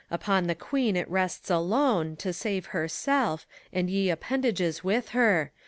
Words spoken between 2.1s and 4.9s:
To save herself, and ye appendages